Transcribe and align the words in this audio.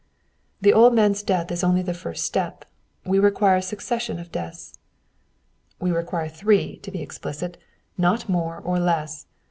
"The 0.61 0.73
old 0.73 0.95
man's 0.95 1.21
death 1.21 1.51
is 1.51 1.63
only 1.63 1.83
the 1.83 1.93
first 1.93 2.25
step. 2.25 2.65
We 3.05 3.19
require 3.19 3.57
a 3.57 3.61
succession 3.61 4.17
of 4.17 4.31
deaths." 4.31 4.79
"We 5.79 5.91
require 5.91 6.27
three, 6.27 6.77
to 6.77 6.89
be 6.89 7.03
explicit, 7.03 7.59
not 7.99 8.27
more 8.27 8.57
or 8.61 8.79
less. 8.79 9.27